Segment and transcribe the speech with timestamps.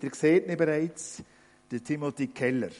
[0.00, 1.24] Ihr seht ihn bereits,
[1.72, 2.70] der Timothy Keller.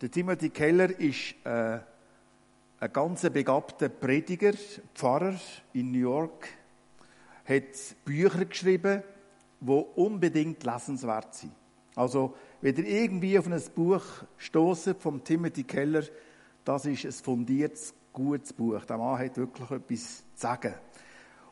[0.00, 1.78] Der Timothy Keller ist äh,
[2.80, 4.52] ein ganz begabter Prediger,
[4.96, 5.38] Pfarrer
[5.74, 6.48] in New York,
[7.44, 7.62] hat
[8.04, 9.04] Bücher geschrieben,
[9.60, 11.52] die unbedingt lesenswert sind.
[11.94, 14.02] Also, wenn ihr irgendwie auf ein Buch
[14.36, 16.02] stoßen vom Timothy Keller,
[16.64, 18.84] das ist ein fundiertes, gutes Buch.
[18.84, 20.74] Der Mann hat wirklich etwas zu sagen.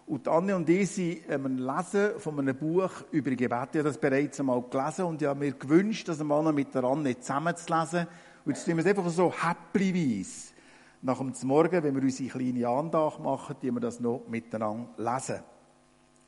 [0.06, 3.68] Und Anne und ich sind am Lesen von einem Buch über Gebet.
[3.72, 6.74] Ich habe das bereits einmal gelesen und ich habe mir gewünscht, das einmal noch mit
[6.74, 8.06] der Anne zusammen zu lesen.
[8.44, 10.52] Und jetzt tun wir es einfach so häppchenweise.
[11.02, 15.40] Nach dem Morgen, wenn wir unsere kleine Andacht machen, die wir das noch miteinander lesen.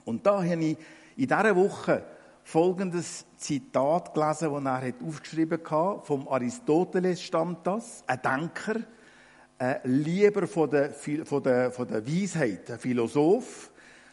[0.04, 0.77] Und da habe ich
[1.16, 2.04] in dieser Woche
[2.44, 6.06] folgendes Zitat gelesen, das er aufgeschrieben hat.
[6.06, 8.80] Vom Aristoteles stammt das, ein Denker,
[9.58, 13.70] ein Lieber von der, von der, von der Weisheit, ein Philosoph.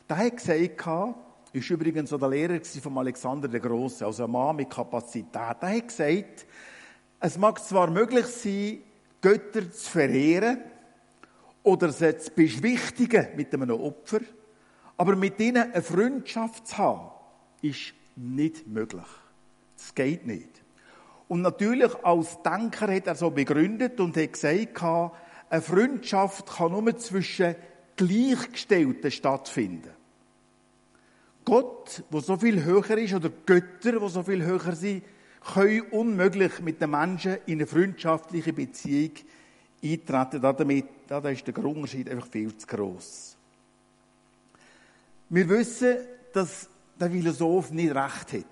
[0.08, 1.16] Der hat gesagt,
[1.54, 5.34] ist übrigens auch der Lehrer von Alexander der Große, also ein Mann mit Kapazität.
[5.34, 6.46] Der hat gesagt,
[7.20, 8.80] es mag zwar möglich sein,
[9.22, 10.60] Götter zu verehren
[11.64, 14.22] oder sie zu beschwichtigen mit einem Opfer,
[14.98, 17.12] aber mit ihnen eine Freundschaft zu haben,
[17.62, 19.06] ist nicht möglich.
[19.78, 20.62] Das geht nicht.
[21.28, 24.74] Und natürlich als Denker hat er so begründet und hat gesagt,
[25.52, 27.56] eine Freundschaft kann nur zwischen
[27.98, 29.92] Gleichgestellten stattfinden.
[31.44, 35.04] Gott, wo so viel höher ist, oder Götter, wo so viel höher sind,
[35.54, 39.12] können unmöglich mit den Menschen in eine freundschaftliche Beziehung
[39.84, 40.42] eintreten.
[40.42, 43.36] Damit, da ist der Unterschied einfach viel zu gross.
[45.28, 45.98] Wir wissen,
[46.32, 48.46] dass der Philosoph nicht recht hat.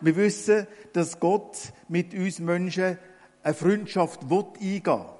[0.00, 2.96] Wir wissen, dass Gott mit uns Menschen
[3.42, 5.15] eine Freundschaft eingehen will.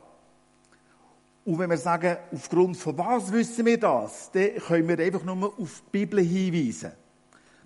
[1.46, 5.54] Und wenn wir sagen, aufgrund von was wissen wir das, dann können wir einfach nur
[5.58, 6.90] auf die Bibel hinweisen.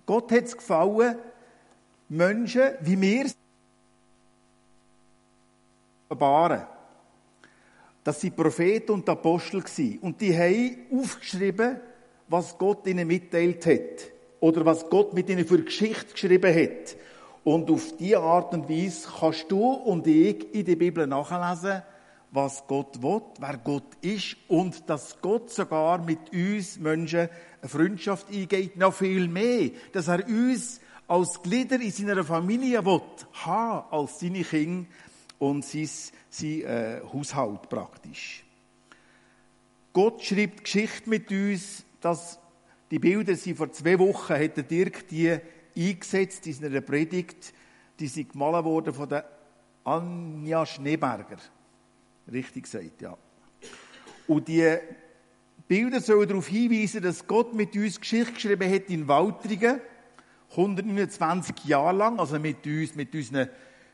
[0.05, 1.17] Gott hat es gefallen,
[2.07, 3.25] Menschen wie wir
[6.09, 6.61] offenbaren.
[8.03, 9.97] Das sind Propheten und Apostel gewesen.
[9.99, 11.79] Und die haben aufgeschrieben,
[12.27, 14.11] was Gott ihnen mitteilt hat.
[14.39, 16.95] Oder was Gott mit ihnen für Geschichte geschrieben hat.
[17.43, 21.81] Und auf diese Art und Weise kannst du und ich in der Bibel nachlesen,
[22.31, 27.29] was Gott will, wer Gott ist und dass Gott sogar mit uns Menschen
[27.61, 33.01] eine Freundschaft eingeht, noch viel mehr, dass er uns als Glieder in seiner Familie will,
[33.33, 34.87] haben, als seine Kinder
[35.39, 35.89] und sein,
[36.29, 38.45] sein äh, Haushalt praktisch.
[39.91, 42.39] Gott schreibt Geschichte mit uns, dass
[42.89, 45.37] die Bilder sind vor zwei Wochen, hat Dirk die
[45.75, 47.53] eingesetzt in seiner Predigt,
[47.99, 49.25] die sind gemalt worden von der
[49.83, 51.37] Anja Schneeberger.
[52.29, 53.17] Richtig gesagt, ja.
[54.27, 54.77] Und die
[55.67, 59.79] Bilder sollen darauf hinweisen, dass Gott mit uns Geschichte geschrieben hat in Waltringen,
[60.51, 63.47] 129 Jahre lang, also mit uns, mit unseren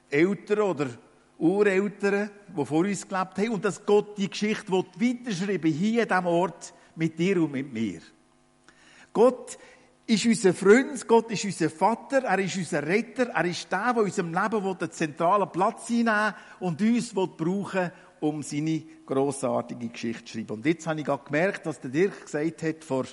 [0.10, 0.88] Eltern oder
[1.38, 6.26] Ureltern, die vor uns gelebt haben, und dass Gott die Geschichte weiterschreiben hier an diesem
[6.26, 8.02] Ort mit dir und mit mir.
[9.14, 9.58] Gott
[10.08, 14.04] ist unser Freund, Gott ist unser Vater, er ist unser Retter, er ist der, der
[14.04, 17.92] in unserem Leben den zentralen Platz einnehmen und uns brauchen
[18.22, 20.54] um seine grossartige Geschichte zu schreiben.
[20.54, 23.06] Und jetzt habe ich gerade gemerkt, dass der Dirk gesagt hat, vor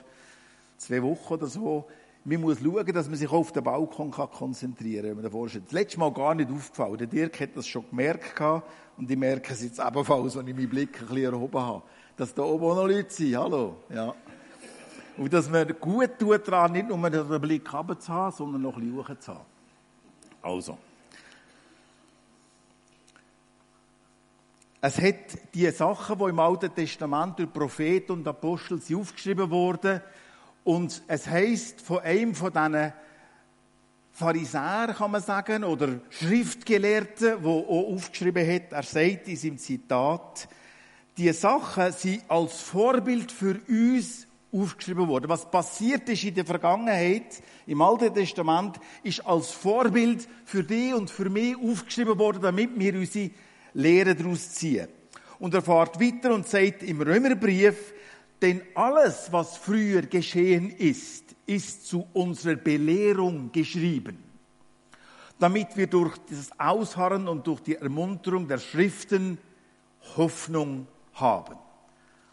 [0.76, 1.86] zwei Wochen oder so,
[2.24, 5.42] man muss schauen, dass man sich auf den Balkon konzentrieren kann.
[5.62, 6.96] Das letzte Mal gar nicht aufgefallen.
[6.96, 8.40] Der Dirk hat das schon gemerkt
[8.96, 11.82] und ich merke es jetzt ebenfalls, wenn ich meinen Blick ein bisschen erhoben habe,
[12.16, 13.36] dass da oben auch noch Leute sind.
[13.36, 13.76] Hallo.
[13.92, 14.14] Ja.
[15.16, 18.76] Und dass man gut tut daran, nicht nur den Blick runter zu haben, sondern noch
[18.76, 19.44] ein bisschen zu haben.
[20.42, 20.78] Also.
[24.86, 30.02] Es hat die Sachen, die im Alten Testament durch Propheten und Apostel aufgeschrieben wurden.
[30.62, 32.92] Und es heißt von einem von diesen
[34.12, 40.50] Pharisäern, kann man sagen, oder Schriftgelehrten, der auch aufgeschrieben hat, er sagt in seinem Zitat,
[41.16, 45.30] die Sachen sind als Vorbild für uns aufgeschrieben worden.
[45.30, 51.08] Was passiert ist in der Vergangenheit, im Alten Testament, ist als Vorbild für dich und
[51.08, 53.30] für mich aufgeschrieben worden, damit wir unsere
[53.74, 54.88] Lehre daraus ziehen.
[55.38, 57.92] Und er fährt weiter und sagt im Römerbrief,
[58.40, 64.18] denn alles, was früher geschehen ist, ist zu unserer Belehrung geschrieben,
[65.38, 69.38] damit wir durch das Ausharren und durch die Ermunterung der Schriften
[70.16, 71.56] Hoffnung haben.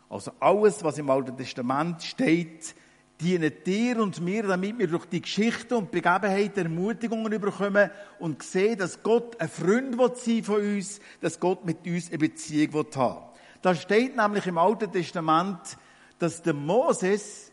[0.09, 2.75] Also alles, was im Alten Testament steht,
[3.21, 8.79] dienen dir und mir, damit wir durch die Geschichte und Begebenheit Ermutigungen überkommen und sehen,
[8.79, 13.31] dass Gott ein Freund sein von uns, dass Gott mit uns eine Beziehung haben will.
[13.62, 15.77] Da steht nämlich im Alten Testament,
[16.18, 17.51] dass der Moses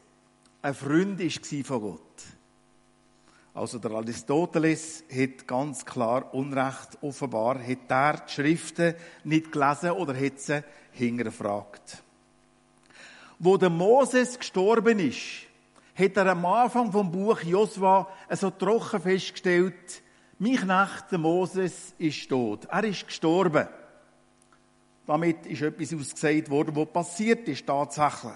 [0.62, 2.00] ein Freund war von Gott.
[3.54, 8.94] Also der Aristoteles hat ganz klar Unrecht offenbar, hat er die Schriften
[9.24, 10.62] nicht gelesen oder hat sie
[10.92, 12.02] hingefragt.
[13.40, 15.47] Wo der Moses gestorben ist,
[15.98, 20.02] hat er am Anfang vom Buch Josua so trocken festgestellt,
[20.38, 22.66] mein Knecht, der Moses, ist tot.
[22.70, 23.66] Er ist gestorben.
[25.04, 28.32] Damit ist etwas ausgesagt worden, was passiert ist tatsächlich.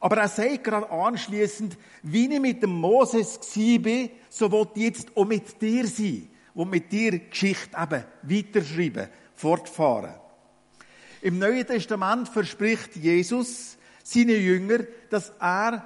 [0.00, 5.16] Aber er sagt gerade anschließend, wie ich mit dem Moses war, so will ich jetzt
[5.16, 10.14] auch mit dir sein und mit dir Geschichte eben weiterschreiben, fortfahren.
[11.22, 15.82] Im Neuen Testament verspricht Jesus seinen Jünger, dass er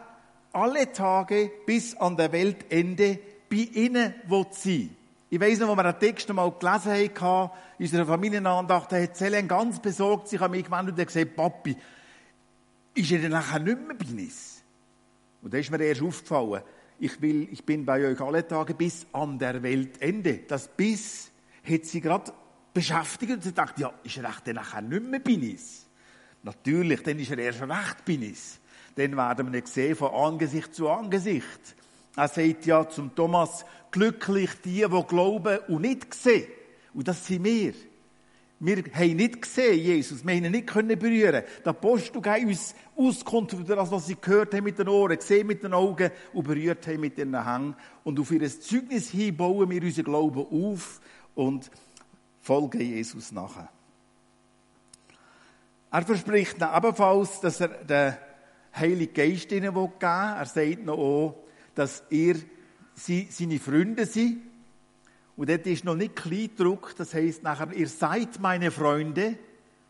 [0.52, 3.18] alle Tage bis an der Weltende
[3.50, 4.14] bei ihnen
[4.50, 4.96] sein.
[5.30, 9.16] Ich weiss noch, wo wir den Text einmal gelesen haben, in unserer Familienandacht, da hat
[9.16, 11.74] Selen ganz besorgt sich an mich gewendet und gesagt, Papi,
[12.94, 14.62] ist er dann nachher nicht mehr bei uns?
[15.40, 16.62] Und da ist mir erst aufgefallen,
[16.98, 20.40] ich, will, ich bin bei euch alle Tage bis an der Weltende.
[20.46, 21.30] Das bis
[21.68, 22.32] hat sie gerade
[22.72, 25.86] beschäftigt und sie dachte, ja, ist er dann nachher nicht mehr bei uns?
[26.42, 28.60] Natürlich, dann ist er erst recht bei uns.
[28.96, 31.76] Dann werden wir ihn sehen von Angesicht zu Angesicht.
[32.16, 36.48] Er sagt ja zum Thomas, glücklich die, die glauben und nicht sehen.
[36.92, 37.72] Und das sind wir.
[38.64, 40.24] Wir haben nicht gesehen, Jesus.
[40.24, 41.42] Wir haben ihn nicht können berühren.
[41.64, 45.48] Der Apostel geben uns Auskunft über das, was sie gehört haben mit den Ohren, gesehen
[45.48, 47.74] mit den Augen und berührt haben mit ihren Händen.
[48.04, 51.00] Und auf ihr Zeugnis hin bauen wir unseren Glauben auf
[51.34, 51.70] und
[52.40, 53.68] folgen Jesus nachher.
[55.90, 58.14] Er verspricht dann ebenfalls, dass er den
[58.74, 59.90] Heiligen Geist ihnen geben.
[60.00, 62.36] Er sagt noch auch, dass ihr
[62.94, 64.42] seine Freunde sind.
[65.36, 69.38] Und dort ist noch nicht Kleindruck, das heißt nachher, ihr seid meine Freunde.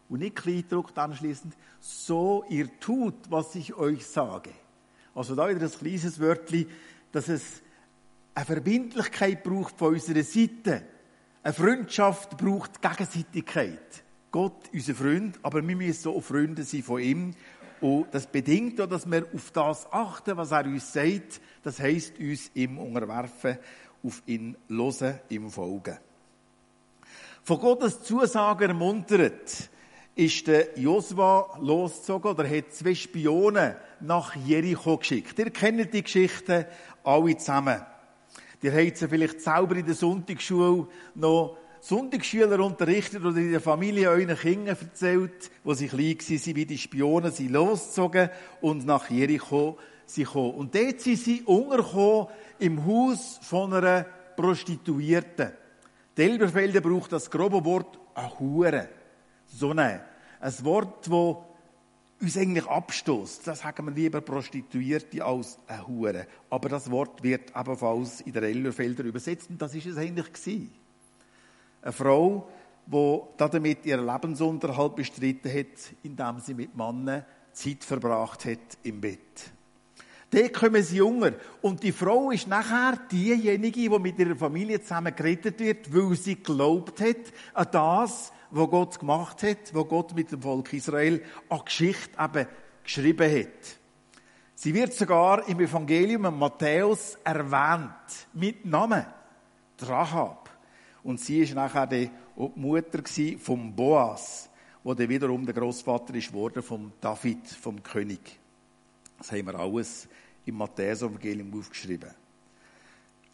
[0.09, 4.51] Und nicht Kleindruck anschließend, so ihr tut, was ich euch sage.
[5.15, 6.67] Also da wieder ein kleines Wörtchen,
[7.11, 7.63] dass es
[8.35, 10.83] eine Verbindlichkeit braucht von unserer Seite.
[11.43, 14.05] Eine Freundschaft braucht Gegenseitigkeit.
[14.31, 17.35] Gott, unser Freund, aber wir müssen auch Freunde sein von ihm.
[17.83, 21.41] Und das bedingt auch, dass wir auf das achten, was er uns sagt.
[21.65, 23.59] Das heisst, uns ihm unterwerfen,
[24.05, 25.99] auf ihn hören, ihm folgen.
[27.43, 29.69] Von Gottes Zusagen ermuntert,
[30.15, 35.37] ist der Josua losgezogen oder hat zwei Spionen nach Jericho geschickt.
[35.41, 36.69] Ihr kennt die Geschichte
[37.03, 37.83] alle zusammen.
[38.63, 40.87] Ihr habt sie vielleicht selber in der Sonntagsschule
[41.17, 46.65] noch Sonntagsschüler unterrichtet oder in der Familie euren Kindern erzählt, wo sie klein waren, wie
[46.65, 48.31] die Spionen sind losgezogen
[48.61, 49.77] und nach Jericho
[50.07, 50.55] sind gekommen.
[50.55, 52.29] Und dort sind sie untergekommen
[52.61, 54.05] im Haus von einer
[54.37, 55.51] Prostituierten.
[56.17, 58.89] Die Elberfelder braucht das grobe Wort eine Hure.
[59.49, 60.05] So eine.
[60.39, 61.37] Ein Wort, das
[62.23, 63.45] uns eigentlich abstoßt.
[63.45, 66.29] Das sagen wir lieber Prostituierte als eine Hure.
[66.49, 70.82] Aber das Wort wird ebenfalls in der Elberfelder übersetzt und das ist es eigentlich gewesen.
[71.83, 72.49] Eine Frau,
[72.87, 79.51] die damit ihren Lebensunterhalt bestritten hat, indem sie mit Männern Zeit verbracht hat im Bett.
[80.31, 81.33] Dort kommen sie junger.
[81.61, 86.37] Und die Frau ist nachher diejenige, die mit ihrer Familie zusammen gerettet wird, weil sie
[86.37, 91.61] geglaubt hat an das, was Gott gemacht hat, was Gott mit dem Volk Israel an
[91.65, 92.47] Geschichte eben
[92.83, 93.79] geschrieben hat.
[94.55, 99.05] Sie wird sogar im Evangelium an Matthäus erwähnt, mit Namen.
[99.81, 100.42] Rahab.
[101.05, 103.03] Und sie ist nachher die Mutter
[103.39, 104.49] vom Boas,
[104.85, 108.39] dann wiederum der Großvater ist worden vom David, vom König.
[109.19, 110.09] Das haben wir alles
[110.45, 112.11] im Matthäus-Evangelium aufgeschrieben.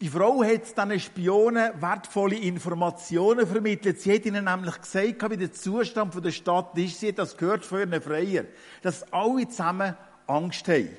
[0.01, 3.99] Die Frau hat diesen Spionen wertvolle Informationen vermittelt.
[3.99, 6.99] Sie hat ihnen nämlich gesagt, wie der Zustand der Stadt ist.
[6.99, 8.45] Sie hat das gehört von ihren Freier,
[8.81, 10.89] dass alle zusammen Angst haben.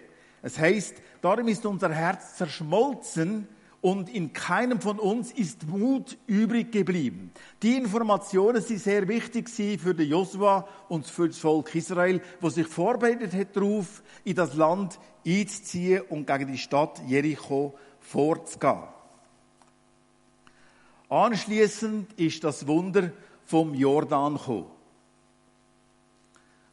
[0.42, 3.48] Es heißt, darum ist unser Herz zerschmolzen
[3.80, 7.32] und in keinem von uns ist Mut übrig geblieben.
[7.62, 12.66] Die Informationen sind sehr wichtig für den Josua und für das Volk Israel, wo sich
[12.66, 18.82] vorbereitet hat darauf, in das Land einzuziehen und gegen die Stadt Jericho vorzugehen.
[21.08, 23.12] Anschließend ist das Wunder
[23.44, 24.79] vom Jordan gekommen.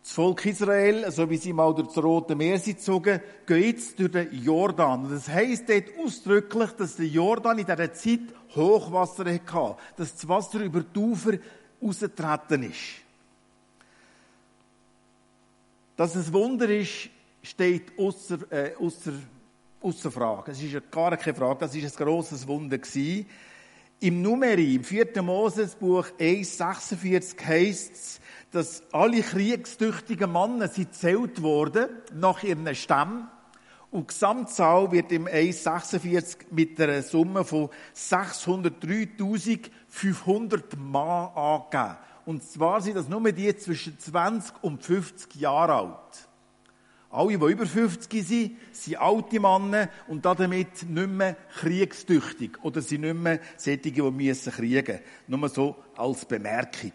[0.08, 4.00] Das Volk Israel, so wie sie mal durch das Rote Meer sind gezogen, geht jetzt
[4.00, 5.04] durch den Jordan.
[5.04, 8.22] Und das heisst dort ausdrücklich, dass der Jordan in dieser Zeit
[8.56, 11.34] Hochwasser hatte, dass das Wasser über die Ufer
[11.84, 13.02] rausgetreten ist.
[15.98, 17.10] Dass es Wunder ist,
[17.44, 19.12] steht außer, äh, außer,
[19.82, 20.52] außer Frage.
[20.52, 23.26] Es ist gar keine Frage, das ist ein grosses Wunder gewesen.
[24.00, 25.22] Im Numeri, im 4.
[25.22, 33.27] Mosesbuch 1,46 heisst es, dass alle kriegstüchtigen Männer sind zählt worden nach ihren Stämmen
[33.89, 41.98] Und die Gesamtzahl wird im 1,46 mit einer Summe von 603.500 Mann angegeben.
[42.25, 46.27] Und zwar sind das nur die zwischen 20 und 50 Jahre alt.
[47.10, 52.62] Alle, die über 50 sind, sind alte Männer und damit nicht mehr kriegstüchtig.
[52.63, 55.00] Oder sind nicht mehr solche, die müssen kriegen.
[55.27, 56.92] Nur so als Bemerkung.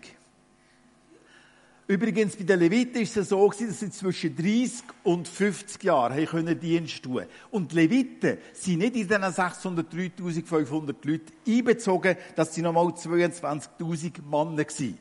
[1.89, 6.59] Übrigens, bei den Leviten ist es so dass sie zwischen 30 und 50 Jahren können
[6.59, 12.87] Dienst tun Und die Leviten sind nicht in diesen 603.500 Leute einbezogen, dass sie nochmal
[12.87, 14.99] 22.000 Männer waren.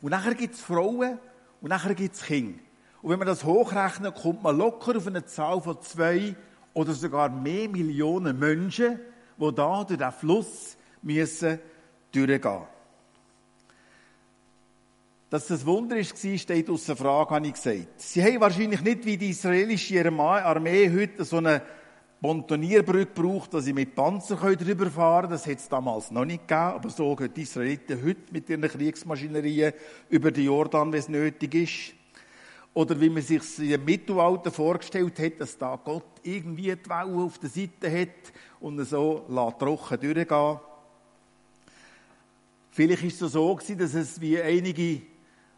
[0.00, 1.18] Und nachher gibt es Frauen
[1.60, 2.58] und nachher gibt es Kinder.
[3.00, 6.34] Und wenn man das hochrechnet, kommt man locker auf eine Zahl von zwei
[6.74, 8.98] oder sogar mehr Millionen Menschen,
[9.38, 11.60] die da durch den Fluss müssen
[12.12, 12.62] durchgehen
[15.32, 18.02] dass das Wunder war, steht außer Frage, habe ich gesagt.
[18.02, 21.62] Sie haben wahrscheinlich nicht wie die israelische Armee heute so eine
[22.20, 25.32] Pontonierbrücke gebraucht, dass sie mit Panzer drüber fahren können.
[25.32, 26.74] Das hat es damals noch nicht gegeben.
[26.74, 29.72] Aber so gehen die Israeliten heute mit ihren Kriegsmaschinerien
[30.10, 31.94] über den Jordan, wenn es nötig ist.
[32.74, 37.38] Oder wie man sich im Mittelalter vorgestellt hat, dass da Gott irgendwie die Wellen auf
[37.38, 39.24] der Seite hat und so
[39.58, 40.58] trocken durchgehen.
[42.70, 45.00] Vielleicht ist es so dass es wie einige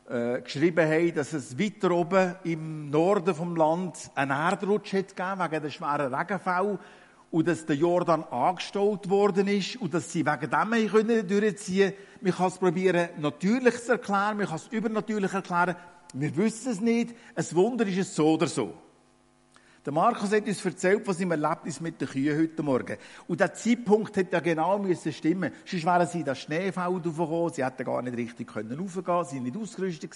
[0.08, 5.40] äh, geschrieben haben, dass es weiter oben im Norden vom Land einen Erdrutsch hat gegeben,
[5.40, 6.78] wegen der schweren Regenfälle,
[7.30, 12.20] und dass der Jordan angestaut worden ist, und dass sie wegen dem können durchziehen können.
[12.20, 15.75] Man kann es probieren, natürlich zu erklären, man kann es übernatürlich erklären.
[16.12, 17.14] Wir wissen es nicht.
[17.34, 18.75] Ein Wunder ist es so oder so.
[19.84, 22.96] Der Markus hat uns erzählt von seinem Erlebnis mit den Kühen heute Morgen.
[23.28, 25.52] Und der Zeitpunkt hätte ja genau müssen stimmen.
[25.66, 29.36] Sonst wären sie in das Schneefeld aufgekommen, sie hätten gar nicht richtig können raufgehen, sie
[29.36, 30.14] waren nicht ausgerüstet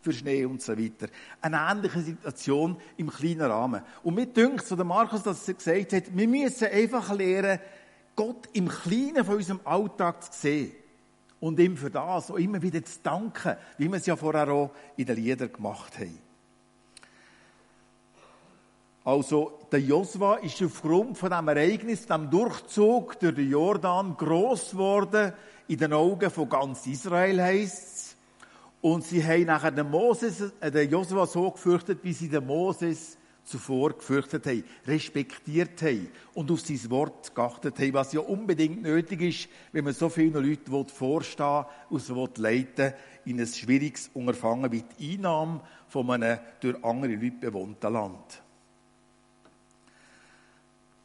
[0.00, 1.08] für Schnee und so weiter.
[1.42, 3.82] Eine ähnliche Situation im kleinen Rahmen.
[4.02, 7.60] Und mir dünkt, so der Markus das gesagt hat, wir müssen einfach lernen,
[8.16, 10.72] Gott im Kleinen von unserem Alltag zu sehen.
[11.40, 14.70] Und ihm für das auch immer wieder zu danken, wie wir es ja vorher auch
[14.96, 16.29] in den Liedern gemacht haben.
[19.10, 25.32] Also, der Josua ist aufgrund von dem Ereignis, dem Durchzug durch den Jordan gross geworden,
[25.66, 28.14] in den Augen von ganz Israel heisst's.
[28.80, 33.18] Und sie haben nachher den Moses, äh, den Josua so gefürchtet, wie sie den Moses
[33.42, 39.22] zuvor gefürchtet haben, respektiert haben und auf sein Wort geachtet haben, was ja unbedingt nötig
[39.22, 44.84] ist, wenn man so vielen Leuten vorstehen und so leiten in ein schwieriges Unterfangen wie
[45.00, 48.40] die Einnahme von einem durch andere Leute bewohnten Land.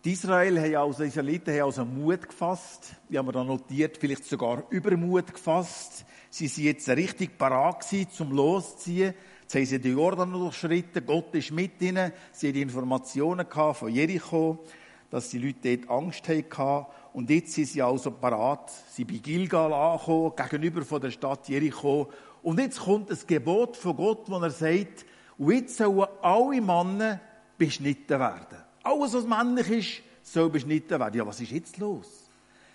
[0.06, 2.96] Die Israel haben also, die Israeliten haben also Mut gefasst.
[3.10, 6.06] Die haben wir da notiert, vielleicht sogar Übermut gefasst.
[6.30, 9.16] Sie sind jetzt richtig parat gewesen, zum Losziehen.
[9.42, 11.04] Jetzt haben sie den Jordan durchschritten.
[11.08, 12.12] Gott ist mit ihnen.
[12.32, 14.64] Sie haben Informationen von Jericho,
[15.10, 16.86] dass die Leute dort Angst hatten.
[17.14, 18.70] Und jetzt sind sie also parat.
[18.90, 22.12] Sie sind bei Gilgal angekommen, gegenüber von der Stadt Jericho.
[22.44, 25.04] Und jetzt kommt das Gebot von Gott, wo er sagt,
[25.40, 27.20] und jetzt sollen alle Männer
[27.58, 28.65] beschnitten werden.
[28.86, 31.18] Alles, was männlich ist, soll beschnitten werden.
[31.18, 32.30] Ja, was ist jetzt los?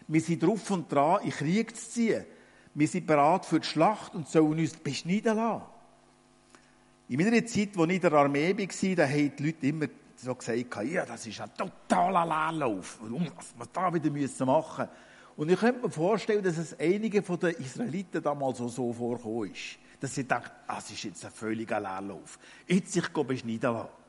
[0.08, 2.24] Wir sind drauf und dran, in Krieg zu ziehen.
[2.74, 5.62] Wir sind bereit für die Schlacht und sollen uns beschneiden lassen.
[7.08, 9.86] In meiner Zeit, als ich in der Armee war, da haben die Leute immer
[10.16, 12.98] so gesagt, ja, das ist ein totaler Leerlauf.
[13.00, 14.88] Was wir da wieder müssen machen
[15.36, 19.52] Und ich könnte mir vorstellen, dass es einigen von den Israeliten damals auch so vorgekommen
[19.52, 19.78] ist.
[20.00, 22.36] Dass sie dachten, ah, das ist jetzt ein völliger Leerlauf.
[22.66, 23.99] Jetzt sich beschneiden lassen.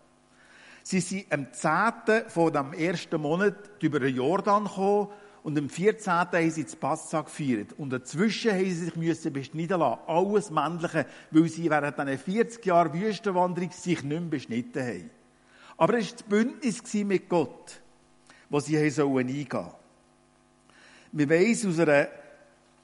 [0.83, 2.29] Sie sind am 10.
[2.29, 5.09] von dem ersten Monat über den Jordan gekommen
[5.43, 6.13] und am 14.
[6.13, 7.73] haben sie das Passa gefeiert.
[7.77, 10.01] Und dazwischen haben sie sich müssen beschneiden lassen.
[10.07, 15.09] Alles Männliche, weil sie während diesen 40 Jahren Wüstenwanderung sich nicht mehr beschnitten haben.
[15.77, 17.81] Aber es war das Bündnis mit Gott,
[18.49, 19.71] das sie eingehen sollen.
[21.13, 22.07] Wir wissen aus einer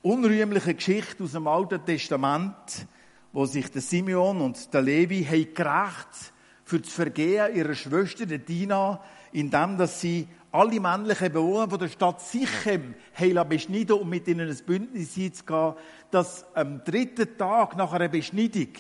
[0.01, 2.87] unrühmlichen Geschichte aus dem Alten Testament,
[3.31, 6.33] wo sich der Simeon und der Levi haben gerecht
[6.67, 11.87] für das Vergehen ihrer Schwester, der Dina, indem dass sie alle männlichen Bewohner von der
[11.87, 15.75] Stadt Sichem haben beschneiden und mit ihnen ein Bündnis einzugehen,
[16.11, 18.73] dass am dritten Tag nach einer Beschneidung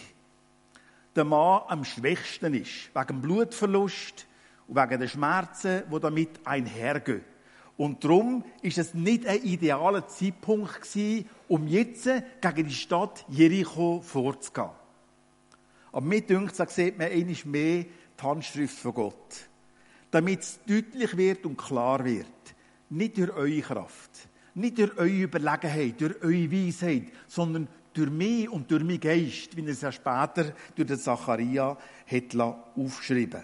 [1.15, 4.27] der Mann am schwächsten ist, wegen Blutverlust
[4.67, 7.23] und wegen den Schmerzen, die damit einhergehen.
[7.77, 12.09] Und darum ist es nicht ein idealer Zeitpunkt gewesen, um jetzt
[12.41, 14.71] gegen die Stadt Jericho vorzugehen.
[15.97, 19.49] Aber mir dünkt, da sieht man einmal mehr die Handschrift von Gott.
[20.11, 22.27] Damit es deutlich wird und klar wird.
[22.91, 24.11] Nicht durch eure Kraft,
[24.53, 29.65] nicht durch eure Überlegenheit, durch eure Weisheit, sondern durch mich und durch meinen Geist, wie
[29.65, 31.75] er es ja später durch den Zacharia
[32.05, 32.35] hat
[32.75, 33.43] aufgeschrieben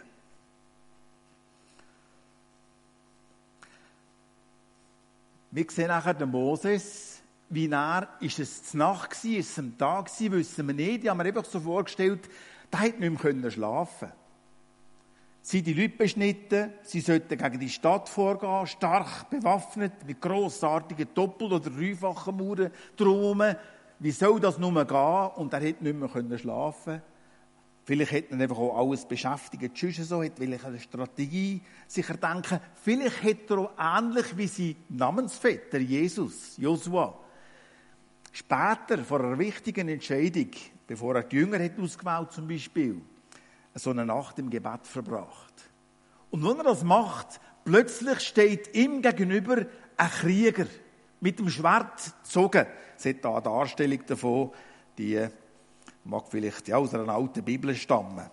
[5.50, 9.78] Wir sehen nachher den Moses, wie er, ist es zur Nacht gewesen, ist es am
[9.78, 11.04] Tag gewesen, wissen wir nicht.
[11.04, 12.30] Ich habe mir einfach so vorgestellt,
[12.72, 14.24] der hätte nicht mehr schlafen können.
[15.46, 21.52] Sie die Leute beschnitten, sie sollten gegen die Stadt vorgehen, stark bewaffnet, mit grossartigen Doppel-
[21.52, 23.56] oder dreifachen Mauern drumherum.
[24.00, 25.30] Wie soll das nur gehen?
[25.36, 27.02] Und er hätte nicht mehr schlafen.
[27.86, 29.74] Vielleicht hätte er einfach auch alles beschäftigt.
[29.76, 32.62] Tschüss, so hätte vielleicht eine Strategie sich erdenken.
[32.82, 37.20] Vielleicht hätte er auch ähnlich wie sein Namensvetter Jesus, Josua,
[38.34, 40.50] später vor einer wichtigen Entscheidung,
[40.86, 43.00] bevor er die Jünger hat ausgewählt zum Beispiel,
[43.76, 45.54] so eine Nacht im Gebet verbracht.
[46.32, 50.66] Und wenn er das macht, plötzlich steht ihm gegenüber ein Krieger
[51.22, 52.66] mit dem Schwert gezogen.
[52.98, 54.52] Es hat da eine Darstellung davon,
[54.98, 55.28] die
[56.04, 58.30] mag vielleicht ja, aus einer alten Bibel stammen,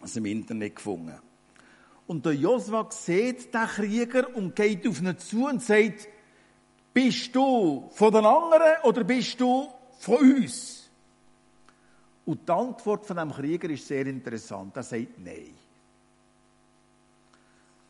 [0.00, 1.18] aus dem Internet gefunden.
[2.06, 6.08] Und der Josua sieht den Krieger und geht auf ihn zu und sagt,
[6.92, 9.68] bist du von den anderen oder bist du
[9.98, 10.90] von uns?
[12.24, 14.76] Und die Antwort von dem Krieger ist sehr interessant.
[14.76, 15.54] Er sagt Nein.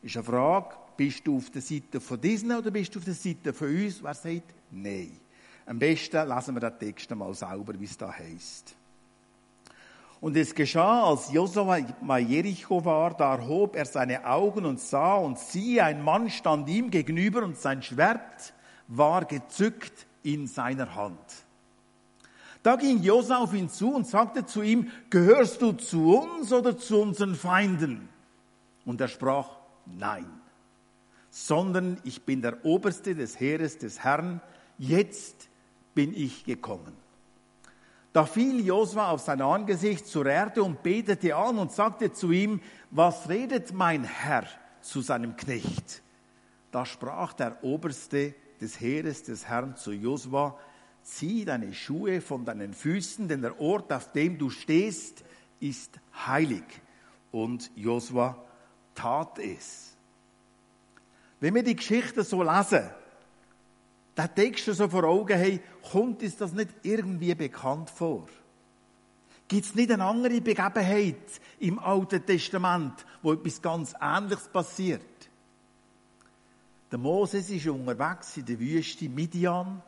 [0.02, 3.14] Ist eine Frage, bist du auf der Seite von Disney oder bist du auf der
[3.14, 4.02] Seite von uns?
[4.02, 5.18] Wer sagt Nein?
[5.66, 8.74] Am besten lesen wir den Text mal selber, wie es da heißt.
[10.20, 15.16] Und es geschah, als Josua bei Jericho war, da erhob er seine Augen und sah,
[15.16, 18.54] und siehe, ein Mann stand ihm gegenüber, und sein Schwert
[18.96, 21.18] war gezückt in seiner Hand.
[22.62, 26.78] Da ging Josua auf ihn zu und sagte zu ihm, gehörst du zu uns oder
[26.78, 28.08] zu unseren Feinden?
[28.84, 29.48] Und er sprach,
[29.86, 30.26] nein,
[31.30, 34.40] sondern ich bin der Oberste des Heeres des Herrn,
[34.78, 35.48] jetzt
[35.94, 36.94] bin ich gekommen.
[38.12, 42.60] Da fiel Josua auf sein Angesicht zur Erde und betete an und sagte zu ihm,
[42.90, 44.44] was redet mein Herr
[44.82, 46.02] zu seinem Knecht?
[46.70, 50.56] Da sprach der Oberste des Heeres des Herrn zu Josua,
[51.02, 55.24] zieh deine Schuhe von deinen Füßen, denn der Ort, auf dem du stehst,
[55.60, 56.64] ist heilig.
[57.32, 58.42] Und Josua
[58.94, 59.96] tat es.
[61.40, 62.88] Wenn wir die Geschichte so lesen,
[64.16, 65.60] den Text so vor Augen haben,
[65.90, 68.28] kommt uns das nicht irgendwie bekannt vor?
[69.48, 71.16] Gibt es nicht eine andere Begebenheit
[71.58, 75.02] im Alten Testament, wo etwas ganz Ähnliches passiert?
[76.92, 79.80] Der Moses ist unterwegs in der Wüste Midian.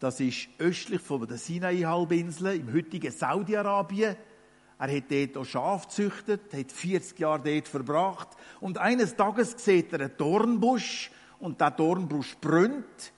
[0.00, 4.16] Das ist östlich von der Sinai-Halbinsel im heutigen Saudi-Arabien.
[4.80, 8.30] Er hat dort auch Schaf gezüchtet, hat 40 Jahre dort verbracht.
[8.58, 13.12] Und eines Tages sieht er einen Dornbusch und der Dornbusch brennt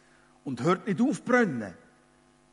[0.44, 1.72] und hört nicht auf brennen.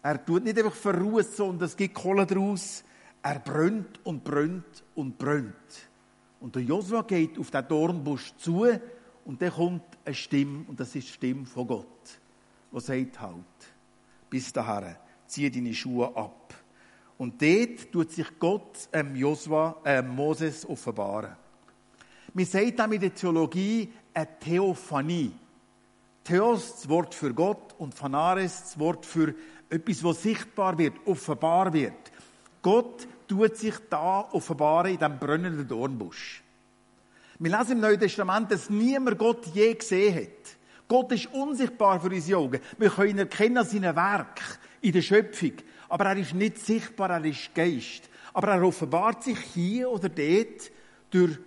[0.02, 2.86] Er tut nicht einfach verrußen und es gibt Kohle draus.
[3.21, 5.54] Er brennt und brennt und brennt.
[6.39, 8.65] Und der Josua geht auf den Dornbusch zu
[9.27, 11.85] und dann kommt eine Stimme und das ist die Stimme von Gott,
[12.71, 13.33] die sagt halt,
[14.29, 14.95] bis dahin,
[15.27, 16.53] zieh deine Schuhe ab.
[17.17, 21.35] Und dort tut sich Gott ähm, Josua, äh, Moses offenbaren.
[22.33, 25.33] Wir sagen dann in der Theologie eine Theophanie.
[26.23, 29.35] Theos, das Wort für Gott, und Phanares, das Wort für
[29.69, 32.11] etwas, was sichtbar wird, offenbar wird.
[32.61, 36.43] Gott tut sich da offenbaren in diesem brennenden Dornbusch.
[37.39, 40.58] Wir lesen im Neuen Testament, dass niemand Gott je gesehen hat.
[40.88, 42.60] Gott ist unsichtbar für unsere Augen.
[42.80, 45.54] Wir können ihn erkennen an seinem Werk in der Schöpfung.
[45.88, 48.10] Aber er ist nicht sichtbar, er ist Geist.
[48.34, 50.71] Aber er offenbart sich hier oder dort
[51.12, 51.38] durch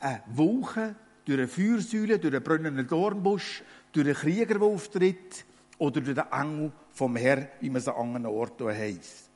[0.00, 4.60] eine Wolke, durch eine Feuersäule, durch einen brennenden Dornbusch, durch einen Krieger,
[5.78, 9.30] oder durch den Engel vom Herrn, wie man es an anderen Orten heisst.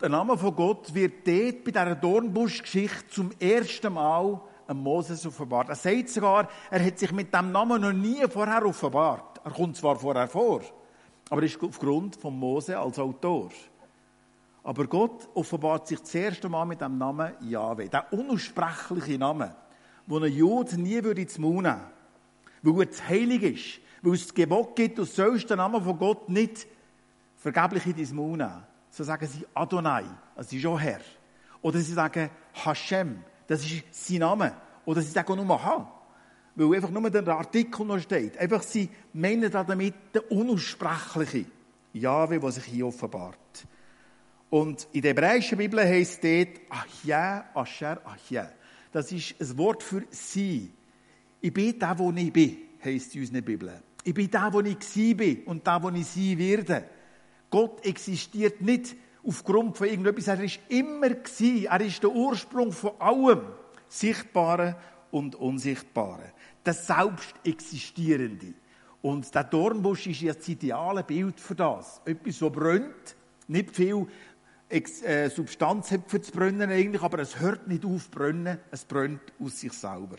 [0.00, 4.40] Der Name von Gott wird dort bei dieser Dornbusch-Geschichte zum ersten Mal
[4.72, 5.68] Moses offenbart.
[5.68, 9.40] Er sagt sogar, er hat sich mit dem Namen noch nie vorher offenbart.
[9.44, 10.62] Er kommt zwar vorher vor,
[11.28, 13.50] aber ist aufgrund von Mose als Autor.
[14.62, 17.88] Aber Gott offenbart sich das erste Mal mit dem Namen Yahweh.
[17.88, 19.54] Der unaussprechliche Name,
[20.06, 21.68] den ein Jude nie würde ins Mund
[22.64, 25.98] weil er zu heilig ist, weil es das Gebot gibt, du sollst den Namen von
[25.98, 26.66] Gott nicht
[27.36, 28.44] vergeblich in dein Mund.
[28.90, 31.00] So sagen sie Adonai, das ist auch Herr.
[31.60, 32.30] Oder sie sagen
[32.64, 34.54] Hashem, das ist sein Name.
[34.84, 35.90] Oder sie sagen nur Ha,
[36.54, 38.38] weil einfach nur der Artikel noch steht.
[38.38, 41.46] Einfach sie meinen damit der Unaussprechliche
[41.92, 43.38] Jahwe, der sich hier offenbart.
[44.50, 48.50] Und in der hebräischen Bibel heißt es dort Achia, Asher, Achia.
[48.92, 50.70] Das ist ein Wort für sie.
[51.40, 53.82] Ich bin der, wo ich bin, heisst in unserer Bibel.
[54.04, 56.84] Ich bin der, wo ich war und der, wo ich sein werde.
[57.50, 58.94] Gott existiert nicht
[59.26, 60.28] aufgrund von irgendetwas.
[60.28, 61.66] Er ist immer gewesen.
[61.66, 63.42] Er ist der Ursprung von allem.
[63.88, 64.74] Sichtbaren
[65.10, 66.32] und Unsichtbaren.
[66.62, 68.54] Das Selbstexistierende.
[69.02, 72.00] Und der Dornbusch ist jetzt das ideale Bild für das.
[72.04, 74.06] Etwas, so brennt, nicht viel
[74.70, 79.20] äh, Substanz hat für das Brennen eigentlich, aber es hört nicht auf brennen, es brennt
[79.38, 80.16] aus sich selber.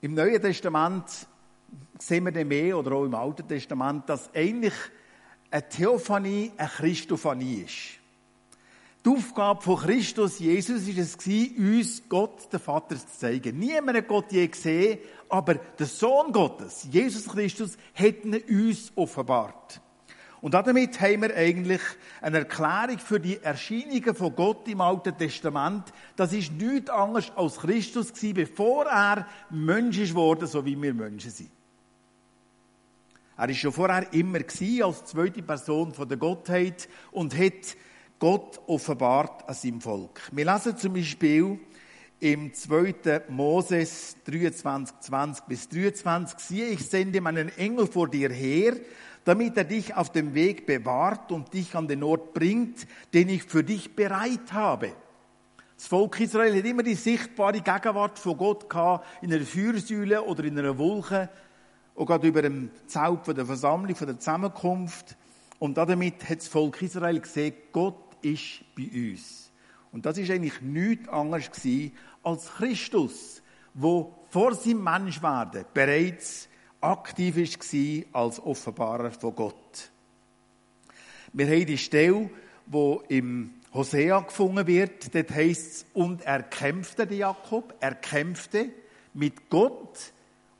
[0.00, 1.04] Im Neuen Testament
[1.98, 4.74] sehen wir dann mehr, oder auch im Alten Testament, dass eigentlich
[5.52, 8.00] eine Theophanie eine Christophanie ist.
[9.04, 13.58] Die Aufgabe von Christus, Jesus, ist es uns Gott, den Vater, zu zeigen.
[13.58, 19.80] Niemand hat Gott je gesehen, aber der Sohn Gottes, Jesus Christus, hat ihn uns offenbart.
[20.40, 21.80] Und damit haben wir eigentlich
[22.20, 25.92] eine Erklärung für die Erscheinungen von Gott im Alten Testament.
[26.16, 30.94] Das ist nichts anderes als Christus gewesen, bevor er Mensch ist worden, so wie wir
[30.94, 31.50] Menschen sind.
[33.42, 37.76] Er ist schon vorher immer als zweite Person von der Gottheit und hat
[38.20, 40.20] Gott offenbart an seinem Volk.
[40.30, 41.58] Wir lesen zum Beispiel
[42.20, 43.22] im 2.
[43.30, 48.76] Moses 23, 20 bis 23, siehe, ich sende meinen Engel vor dir her,
[49.24, 53.42] damit er dich auf dem Weg bewahrt und dich an den Ort bringt, den ich
[53.42, 54.92] für dich bereit habe.
[55.76, 60.44] Das Volk Israel hat immer die sichtbare Gegenwart von Gott gehabt, in einer Feuersäule oder
[60.44, 61.28] in einer Wolke,
[61.94, 65.16] auch gerade über dem von der Versammlung, der Zusammenkunft.
[65.58, 69.50] Und damit hat das Volk Israel gesehen, Gott ist bei uns.
[69.92, 73.42] Und das ist eigentlich nichts anderes gewesen als Christus,
[73.74, 76.48] wo vor seinem Menschwerden bereits
[76.80, 79.90] aktiv war als Offenbarer von Gott.
[81.32, 82.30] Wir haben die Stelle,
[82.66, 88.70] wo im Hosea gefunden wird, dort heisst es, und er kämpfte, der Jakob, er kämpfte
[89.14, 90.12] mit Gott,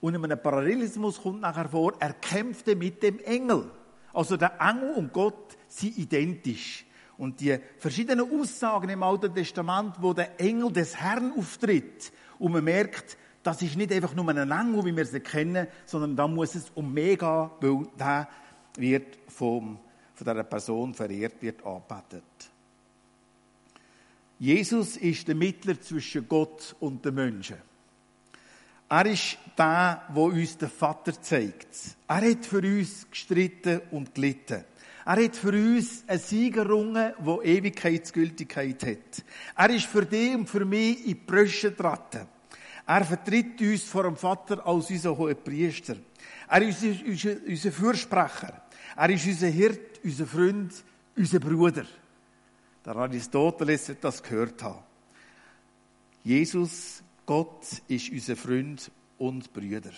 [0.02, 3.70] und in einem Parallelismus kommt nachher vor, er kämpfte mit dem Engel.
[4.12, 6.84] Also der Engel und Gott sind identisch.
[7.16, 12.64] Und die verschiedenen Aussagen im Alten Testament, wo der Engel des Herrn auftritt, und man
[12.64, 16.56] merkt, das ist nicht einfach nur ein Engel, wie wir sie kennen, sondern da muss
[16.56, 18.28] es um mehr gehen, weil der
[18.76, 19.78] wird vom,
[20.14, 22.24] von dieser Person verehrt, wird angebetet.
[24.40, 27.71] Jesus ist der Mittler zwischen Gott und den Menschen.
[28.92, 31.96] Er ist der, der uns den Vater zeigt.
[32.06, 34.66] Er hat für uns gestritten und gelitten.
[35.06, 39.24] Er hat für uns einen Sieg errungen, Ewigkeitsgültigkeit hat.
[39.56, 42.28] Er ist für dich und für mich in die Brüche getreten.
[42.86, 45.96] Er vertritt uns vor dem Vater als unser hoher Priester.
[46.50, 48.62] Er ist unser, unser Fürsprecher.
[48.94, 50.70] Er ist unser Hirt, unser Freund,
[51.16, 51.86] unser Bruder.
[52.84, 54.80] Der Aristoteles hat das gehört haben.
[56.22, 57.02] Jesus,
[57.32, 59.92] Gott, ist unser Freund und Brüder.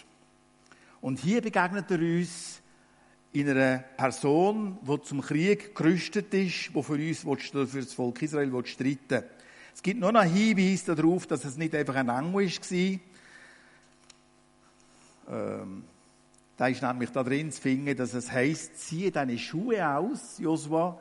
[1.01, 2.62] Und hier begegnet er uns
[3.33, 7.23] in einer Person, die zum Krieg gerüstet ist, die für uns,
[7.73, 9.25] für das Volk Israel streiten will.
[9.75, 12.53] Es gibt nur noch Hinweise darauf, dass es nicht einfach ein Engel
[15.27, 15.51] war.
[15.61, 15.83] Ähm,
[16.57, 21.01] da ist nämlich da drin zu finden, dass es heisst, ziehe deine Schuhe aus, Josua,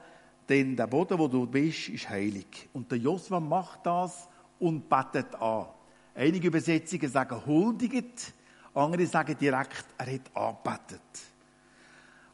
[0.50, 2.70] denn der Boden, wo du bist, ist heilig.
[2.74, 5.68] Und der Josua macht das und betet an.
[6.16, 8.34] Einige Übersetzungen sagen huldigt,
[8.74, 11.02] andere sagen direkt, er hat angebetet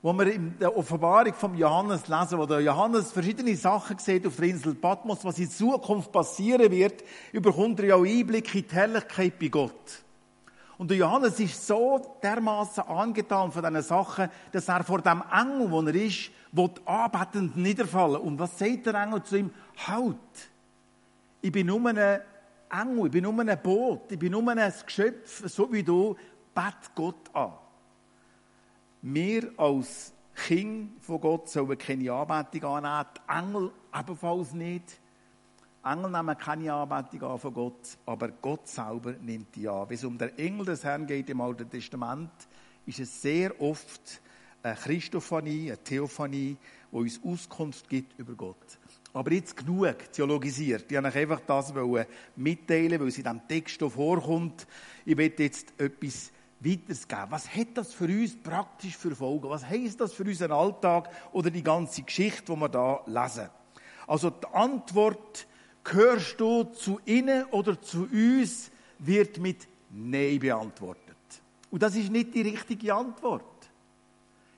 [0.02, 4.38] wo wir in der Offenbarung vom Johannes lesen, wo der Johannes verschiedene Sachen sieht auf
[4.38, 8.76] der Insel Patmos, was in Zukunft passieren wird, überkommt er ja auch Einblick in die
[8.76, 10.04] Herrlichkeit bei Gott.
[10.78, 15.70] Und der Johannes ist so dermaßen angetan von diesen Sachen, dass er vor dem Engel,
[15.70, 18.22] wo er ist, will anbetend niederfallen.
[18.22, 19.52] Und was sagt der Engel zu ihm?
[19.86, 20.15] Halt!
[21.42, 22.22] Ich bin nur ein
[22.70, 26.16] Engel, ich bin nur ein Boot, ich bin nur ein Geschöpf, so wie du,
[26.54, 27.54] bet Gott an.
[29.02, 35.00] Wir als Kind von Gott sollen keine Anbetung annehmen, die Engel ebenfalls nicht.
[35.84, 39.90] Engel nehmen keine Anbetung an von Gott, aber Gott selber nimmt die an.
[39.90, 42.32] Wenn es um den Engel des Herrn geht im Alten Testament,
[42.86, 44.22] ist es sehr oft
[44.64, 46.58] eine Christophanie, eine Theophanie,
[46.92, 48.79] die uns Auskunft gibt über Gott.
[49.13, 50.86] Aber jetzt genug theologisiert.
[50.88, 51.74] Ich wollte euch einfach das
[52.36, 54.67] mitteilen, weil es in diesem Text vorkommt.
[55.06, 57.26] Ich will jetzt etwas weiterzugeben.
[57.30, 59.50] Was hat das für uns praktisch für Folgen?
[59.50, 63.50] Was heißt das für unseren Alltag oder die ganze Geschichte, die wir da lesen?
[64.06, 65.48] Also die Antwort,
[65.84, 68.69] gehörst du zu ihnen oder zu uns,
[69.00, 71.15] wird mit Nein beantwortet.
[71.72, 73.45] Und das ist nicht die richtige Antwort.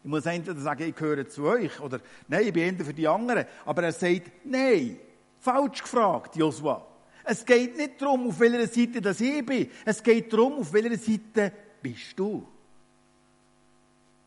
[0.04, 3.08] Ich muss entweder sagen, ich gehöre zu euch oder nein, ich bin eher für die
[3.08, 3.46] anderen.
[3.66, 4.98] Aber er sagt, nein,
[5.40, 6.86] falsch gefragt, Joshua.
[7.24, 9.70] Es geht nicht darum, auf welcher Seite das ich bin.
[9.86, 12.48] Es geht darum, auf welcher Seite bist du?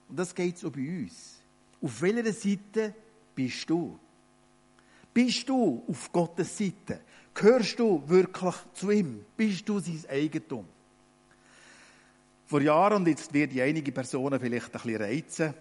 [0.08, 1.40] Und das geht so bei uns.
[1.82, 2.94] Auf welcher Seite
[3.34, 3.98] bist du?
[5.12, 7.00] Bist du auf Gottes Seite?
[7.34, 9.24] Gehörst du wirklich zu ihm?
[9.36, 10.66] Bist du sein Eigentum?
[12.54, 15.54] Vor Jahren, und jetzt wird einige Personen vielleicht ein bisschen reizen,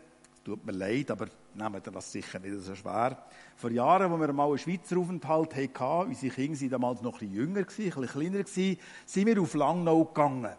[0.45, 1.25] tut mir leid, aber
[1.55, 3.17] wir das sicher nicht so schwer.
[3.55, 7.19] Vor Jahren, als wir mal einen Schweizer Aufenthalt hatten, unsere Kinder waren damals noch ein
[7.29, 10.53] bisschen jünger, ein bisschen kleiner, sind wir auf Langnau gegangen,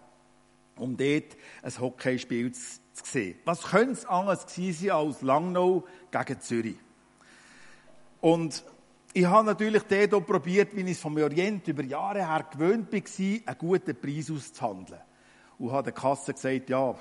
[0.74, 3.38] um dort ein Hockeyspiel zu sehen.
[3.44, 6.78] Was könnte es anders gewesen sein als Langnau gegen Zürich?
[8.20, 8.64] Und
[9.12, 12.92] ich habe natürlich dort auch probiert, wie ich es vom Orient über Jahre her gewöhnt
[12.92, 15.00] war, einen guten Preis auszuhandeln.
[15.58, 16.94] Und habe der Kasse gesagt, ja,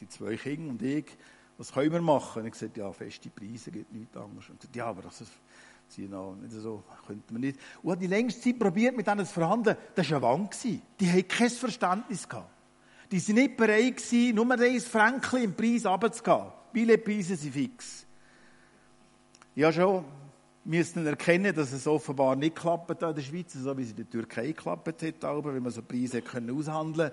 [0.00, 1.06] die zwei Kinder und ich,
[1.56, 2.42] was können wir machen?
[2.42, 4.48] Und ich gesagt, ja, feste Preise gibt nichts anderes.
[4.48, 5.32] Und gesagt, ja, aber das ist,
[5.98, 7.58] noch nicht so, könnte man nicht.
[7.82, 9.76] Und habe die längste Zeit probiert, mit denen zu verhandeln.
[9.94, 10.56] Das war eine Wand.
[10.64, 12.28] Die hatten kein Verständnis.
[13.10, 14.02] Die waren nicht bereit
[14.34, 16.52] nur ein Franken im Preis runterzugehen.
[16.72, 18.06] Billetpreise sind fix.
[19.54, 20.04] Ja, schon
[20.64, 24.10] müssten erkennen, dass es offenbar nicht klappt in der Schweiz, so wie es in der
[24.10, 27.10] Türkei geklappt hat, aber, wenn man so Preise aushandeln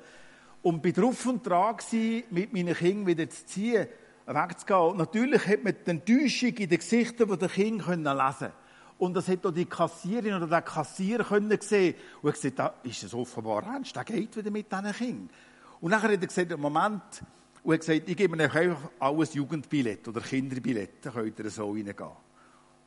[0.65, 3.88] Und bin drauf und dran gewesen, mit meinen Kindern wieder zu ziehen,
[4.25, 4.80] wegzugehen.
[4.80, 8.51] Und natürlich hat man die Enttäuschung in den Gesichtern der Kinder können lesen
[8.97, 11.95] und das hat auch die Kassierin oder der Kassier können sehen.
[12.21, 15.30] Und hat gesagt, da ist es offenbar ernst, der geht wieder mit diesen Kindern.
[15.82, 17.04] Und nachher hat er gesagt, Moment,
[17.63, 21.69] und er gesagt, ich gebe euch einfach alles Jugendbillett oder Kinderbillett, dann könnt ihr so
[21.69, 21.95] reingehen.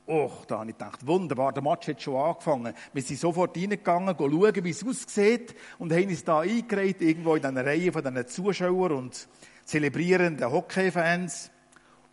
[0.09, 2.73] Och, da habe ich gedacht, wunderbar, der Match hat schon angefangen.
[2.95, 7.45] Wir sind sofort reingegangen, schauen, wie es aussieht und haben uns da eingereiht, irgendwo in
[7.45, 9.29] einer Reihe von diesen Zuschauern und
[9.67, 11.51] zelebrierenden Hockey-Fans.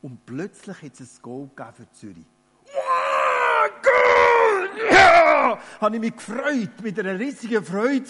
[0.01, 2.25] Und plötzlich hat es ein Goal für Zürich.
[2.65, 4.91] Wow, Goal!
[4.91, 5.57] Ja!
[5.79, 8.09] Habe ich mich gefreut, mit einer riesigen Freude,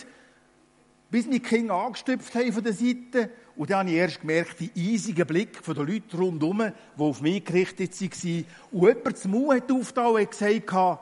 [1.11, 4.71] bis meine Kinder angestüpft haben von der Seite und dann habe ich erst gemerkt, die
[4.75, 8.45] eisigen Blick von den Leuten rundherum, die auf mich gerichtet waren.
[8.71, 10.99] Und jemand zum Mund hat aufgetan und gesagt,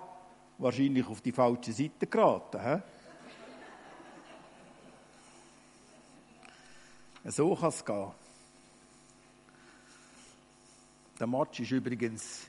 [0.59, 2.59] wahrscheinlich auf die falsche Seite geraten.
[2.61, 2.77] He?
[7.31, 8.11] So kann es gehen.
[11.19, 12.47] Der Match ist übrigens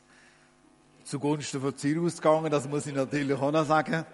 [1.04, 4.04] zugunsten von Cyrus gegangen, das muss ich natürlich auch noch sagen.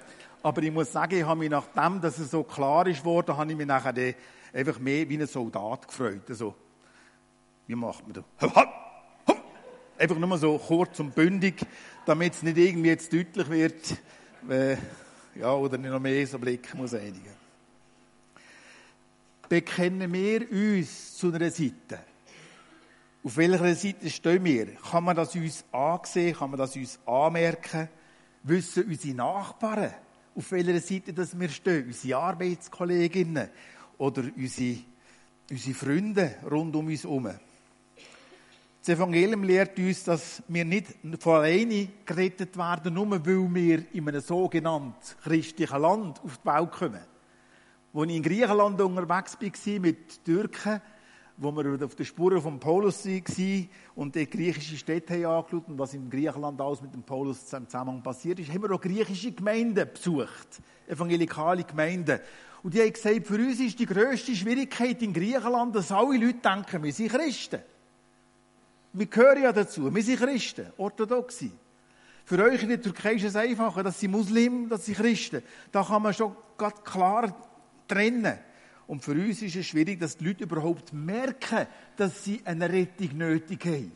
[0.42, 3.50] Aber ich muss sagen, ich habe mich nachdem, dass es so klar ist worden, habe
[3.50, 4.14] ich mich nachher
[4.52, 6.22] einfach mehr wie ein Soldat gefreut.
[6.28, 6.54] Also,
[7.66, 8.50] wie macht man das?
[9.98, 11.66] Einfach nur so kurz und bündig,
[12.06, 13.96] damit es nicht irgendwie jetzt deutlich wird,
[14.48, 14.76] äh,
[15.38, 17.34] ja, oder nicht noch mehr so Blick muss einigen.
[19.46, 21.98] Bekennen wir uns zu einer Seite?
[23.22, 24.66] Auf welcher Seite stehen wir?
[24.76, 26.34] Kann man das uns ansehen?
[26.34, 27.88] Kann man das uns anmerken?
[28.42, 29.92] Wissen unsere Nachbarn,
[30.34, 31.86] auf welcher Seite dass wir stehen?
[31.86, 33.50] Unsere Arbeitskolleginnen?
[34.00, 34.78] oder unsere,
[35.50, 37.30] unsere Freunde rund um uns herum.
[38.80, 40.86] Das Evangelium lehrt uns, dass wir nicht
[41.18, 46.70] von alleine gerettet werden, nur weil wir in einem sogenannten christlichen Land auf die Welt
[46.72, 47.00] kommen.
[47.92, 50.80] Als ich in Griechenland unterwegs war mit Türken,
[51.40, 55.78] wo wir auf den Spuren von Paulus waren und die griechische Städte haben angeschaut und
[55.78, 59.88] was in Griechenland alles mit dem Paulus zusammen passiert ist, haben wir auch griechische Gemeinden
[59.90, 62.20] besucht, evangelikale Gemeinden.
[62.62, 66.40] Und die haben gesagt, für uns ist die grösste Schwierigkeit in Griechenland, dass alle Leute
[66.40, 67.60] denken, wir sind Christen.
[68.92, 71.52] Wir gehören ja dazu, wir sind Christen, Orthodoxie.
[72.26, 75.42] Für euch in der Türkei ist es einfacher, dass sie Muslim, dass sie Christen.
[75.72, 77.34] Da kann man schon ganz klar
[77.88, 78.38] trennen.
[78.90, 83.18] Und für uns ist es schwierig, dass die Leute überhaupt merken, dass sie eine Rettung
[83.18, 83.92] nötig haben.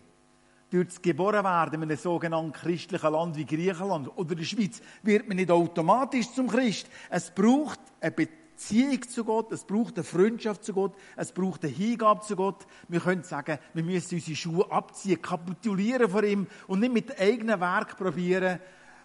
[0.71, 5.37] Durch das Geborenwerden in einem sogenannten christlichen Land wie Griechenland oder der Schweiz wird man
[5.37, 6.89] nicht automatisch zum Christ.
[7.11, 11.73] Es braucht eine Beziehung zu Gott, es braucht eine Freundschaft zu Gott, es braucht eine
[11.73, 12.65] Hingabe zu Gott.
[12.87, 17.59] Wir können sagen, wir müssen unsere Schuhe abziehen, kapitulieren vor ihm und nicht mit eigenen
[17.59, 18.61] Werk probieren,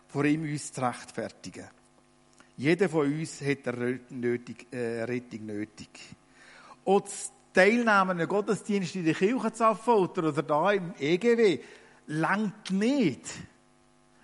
[0.05, 1.65] vor ihm uns zu rechtfertigen.
[2.59, 4.01] Jeder von uns hat eine
[4.71, 5.87] äh, Rettung nötig.
[6.83, 11.59] Und das Teilnehmen an Gottesdienst in der Kirche zu oder da im EGW
[12.07, 13.21] langt nicht.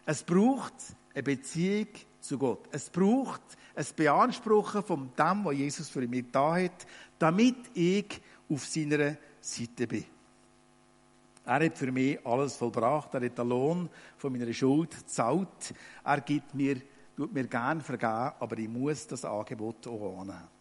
[0.05, 0.73] Es braucht
[1.13, 1.87] eine Beziehung
[2.19, 2.67] zu Gott.
[2.73, 3.41] Es braucht
[3.73, 6.85] ein Beanspruchen von dem, was Jesus für mich da hat,
[7.17, 8.19] damit ich
[8.49, 10.03] auf seiner Seite bin.
[11.45, 13.13] Er hat für mich alles vollbracht.
[13.13, 15.73] Er hat den Lohn von meiner Schuld gezahlt.
[16.03, 16.81] Er gibt mir,
[17.15, 20.55] tut mir gern vergeben, aber ich muss das Angebot auch annehmen.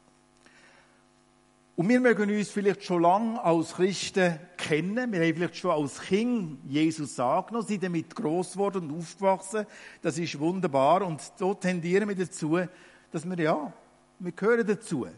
[1.76, 5.12] Und wir mögen uns vielleicht schon lange als Christen kennen.
[5.12, 9.66] Wir haben vielleicht schon als Kind Jesus angenommen, sind damit gross geworden und aufgewachsen.
[10.00, 11.02] Das ist wunderbar.
[11.02, 12.60] Und so tendieren wir dazu,
[13.10, 13.72] dass wir, ja,
[14.20, 15.08] wir gehören dazu.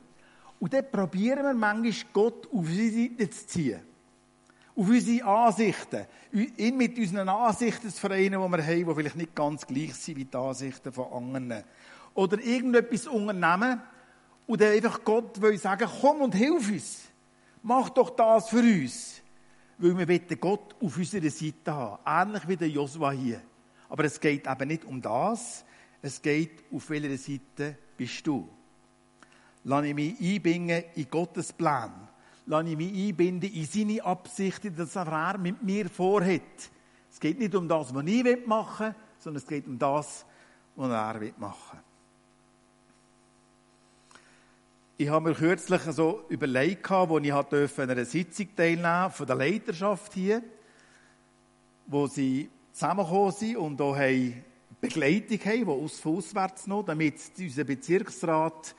[0.59, 3.81] Und dann probieren wir manchmal Gott auf unsere Seite zu ziehen.
[4.77, 6.07] Auf unsere Ansichten.
[6.33, 10.25] Mit unseren Ansichten zu vereinen, die wir haben, die vielleicht nicht ganz gleich sind wie
[10.27, 11.65] die Ansichten von anderen.
[12.15, 13.81] Oder irgendetwas unternehmen
[14.47, 17.01] und dann einfach Gott will sagen, komm und hilf uns.
[17.63, 19.23] mach doch das für uns.
[19.79, 22.29] Weil wir wollen Gott auf unserer Seite haben.
[22.29, 23.43] Ähnlich wie der Josua hier.
[23.89, 25.65] Aber es geht eben nicht um das.
[26.01, 28.49] Es geht, auf welcher Seite bist du.
[29.65, 32.09] Lass ich mich einbinden in Gottes Plan.
[32.47, 36.43] Lass ich mich einbinden in seine Absichten, das er mit mir vorhat.
[37.11, 40.25] Es geht nicht um das, was ich machen will, sondern es geht um das,
[40.77, 41.81] was er machen will.
[44.99, 50.15] Ich habe mir kürzlich so überlegt, wo ich an einer Sitzung teilnehmen von der Leiterschaft
[50.15, 50.43] hier,
[51.87, 53.97] wo sie zusammengekommen sind und auch
[54.81, 58.75] Begleitung haben, die aus, auswärts noch, damit unser Bezirksrat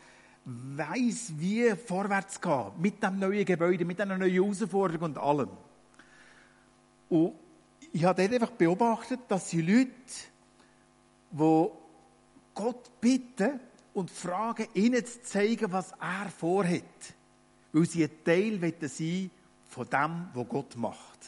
[0.48, 5.50] weiß, wie vorwärts gehen, mit dem neuen Gebäude, mit einer neuen Herausforderung und allem.
[7.10, 7.34] Und
[7.92, 9.92] ich habe dort einfach beobachtet, dass die Leute,
[11.32, 11.68] die
[12.54, 13.60] Gott bitten
[13.94, 16.84] und fragen, ihnen zu zeigen, was er vorhat.
[17.74, 19.30] Weil sie ein Teil sein
[19.68, 21.20] von dem, was Gott macht.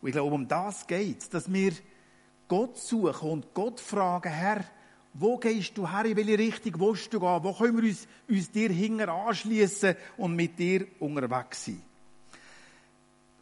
[0.00, 1.72] Und ich glaube, um das geht es, dass wir
[2.46, 4.64] Gott suchen und Gott fragen, Herr,
[5.14, 8.50] wo gehst du her, in welche Richtung willst du gehen, wo können wir uns, uns
[8.50, 11.82] dir hinger anschließen und mit dir unterwegs sein.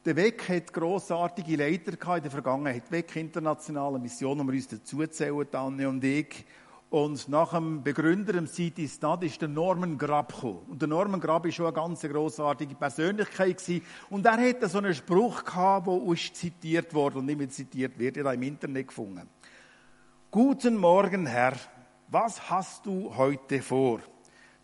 [0.04, 2.90] Der Weg hat grossartige Leiter in der Vergangenheit.
[2.90, 6.44] Weg internationale Mission, wo wir uns dazu zählen, Anne und ich.
[6.88, 10.62] Und nach dem Begründer im City Stad ist der Norman Grab gekommen.
[10.68, 13.84] Und der Norman Grab ist schon eine ganz grossartige Persönlichkeit gewesen.
[14.08, 17.96] Und er hatte so einen Spruch gehabt, der uns zitiert wurde und nicht mehr zitiert
[17.96, 18.16] wird.
[18.16, 19.28] Ich habe im Internet gefunden.
[20.32, 21.54] Guten Morgen, Herr.
[22.06, 23.98] Was hast du heute vor?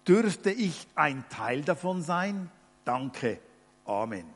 [0.07, 2.48] Dürfte ich ein Teil davon sein?
[2.85, 3.40] Danke.
[3.85, 4.26] Amen.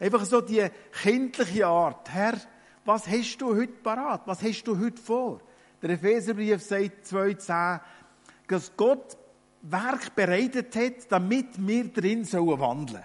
[0.00, 0.66] Einfach so die
[1.00, 2.10] kindliche Art.
[2.10, 2.34] Herr,
[2.84, 4.22] was hast du heute parat?
[4.26, 5.40] Was hast du heute vor?
[5.80, 7.80] Der Epheserbrief sagt 2,10,
[8.48, 9.16] dass Gott
[9.62, 13.04] Werk bereitet hat, damit wir drin sollen wandeln.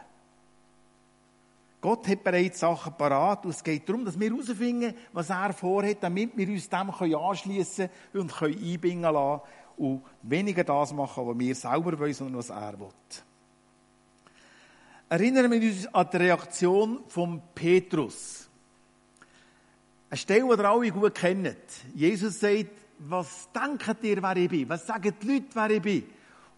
[1.86, 5.98] Gott hat bereits Sachen parat und es geht darum, dass wir herausfinden, was er vorhat,
[6.02, 9.42] damit wir uns dem anschließen und können einbinden lassen
[9.78, 12.88] und weniger das machen, was wir selber wollen, sondern was er will.
[15.10, 18.50] Erinnern wir uns an die Reaktion von Petrus.
[20.10, 21.56] Eine Stelle, die ihr alle gut kennt.
[21.94, 24.70] Jesus sagt, was denkt ihr, wer ich bin?
[24.70, 26.04] Was sagen die Leute, wer ich bin?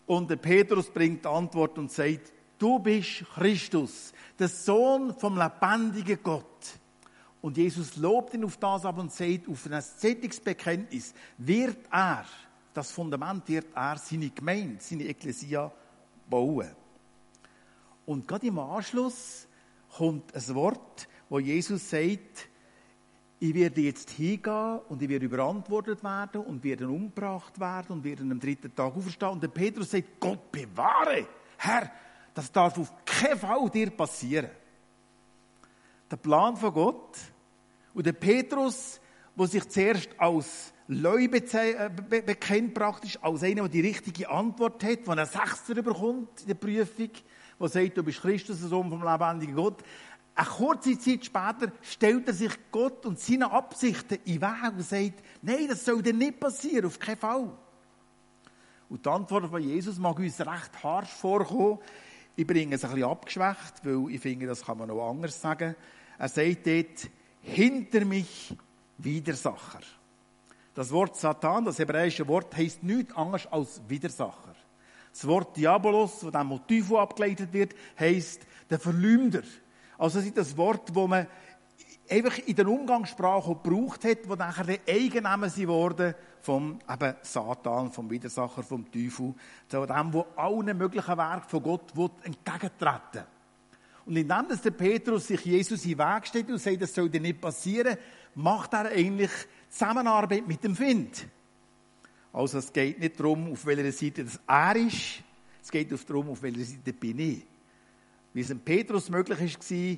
[0.06, 6.20] Und der Petrus bringt die Antwort und sagt, du bist Christus, der Sohn vom lebendigen
[6.22, 6.46] Gott.
[7.42, 12.26] Und Jesus lobt ihn auf das ab und sagt, auf ein solches Bekenntnis wird er,
[12.74, 15.72] das Fundament wird er, seine Gemeinde, seine Ekklesia
[16.30, 16.70] bauen.
[18.06, 19.48] Und gerade im Anschluss
[19.96, 22.50] kommt ein Wort, wo Jesus sagt,
[23.40, 28.24] ich werde jetzt hingehen und ich werde überantwortet werden und werde umgebracht werden und werde
[28.24, 29.34] am dritten Tag auferstehen.
[29.34, 31.92] Und der Petrus sagt, Gott bewahre, Herr,
[32.38, 34.52] das darf auf keinen Fall dir passieren.
[36.12, 37.18] Der Plan von Gott
[37.96, 39.02] und der Petrus,
[39.36, 45.08] wo sich zuerst als Leu äh, bekennt, praktisch als einer, der die richtige Antwort hat,
[45.08, 47.10] der einen Sechster bekommt in der Prüfung,
[47.60, 49.82] der sagt, du bist Christus, der Sohn vom lebendigen Gott.
[50.36, 55.24] Eine kurze Zeit später stellt er sich Gott und seine Absichten in Weg und sagt,
[55.42, 57.52] nein, das soll dir nicht passieren, auf keinen Fall.
[58.90, 61.80] Und die Antwort von Jesus mag uns recht harsch vorkommen.
[62.40, 65.76] Ich bringe es ein bisschen abgeschwächt, weil ich finde, das kann man noch anders sagen.
[66.20, 67.10] Er sagt dort,
[67.42, 68.56] hinter mich
[69.00, 69.80] Widersacher.
[70.76, 74.54] Das Wort Satan, das hebräische Wort, heißt nichts anderes als Widersacher.
[75.12, 79.42] Das Wort Diabolos, von dem Motiv abgeleitet wird, heißt der Verleumder.
[79.98, 81.26] Also das ist das Wort, das man
[82.08, 86.14] einfach in der Umgangssprache gebraucht hat, wo nachher der Eigenname sie wurde
[86.48, 89.34] vom eben Satan, vom Widersacher, vom Teufel,
[89.68, 93.26] zu dem, wo allen möglichen Werken von Gott entgegentreten
[94.06, 97.10] Und indem dass der Petrus sich Jesus in den Weg steht und sagt, das soll
[97.10, 97.98] dir nicht passieren,
[98.34, 99.32] macht er eigentlich
[99.70, 101.28] Zusammenarbeit mit dem Find.
[102.32, 105.22] Also es geht nicht darum, auf welcher Seite das er ist,
[105.62, 107.46] es geht darum, auf welcher Seite bin ich
[108.34, 109.98] wie es dem Petrus möglich war,